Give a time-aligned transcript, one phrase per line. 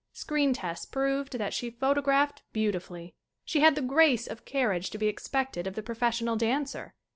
[0.13, 3.13] Screen tests proved that she photographed beautifully.
[3.45, 6.95] She had the grace of carriage to be expected of the professional dancer.